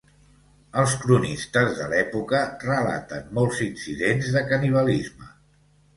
[0.83, 5.33] Els cronistes de l'època relaten molts incidents de canibalisme.